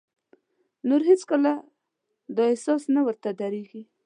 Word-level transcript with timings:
نور 0.87 1.01
هېڅ 1.09 1.21
کله 1.31 1.51
دا 2.35 2.43
احساس 2.51 2.81
نه 2.95 3.01
ورته 3.07 3.29
درېږي. 3.41 3.81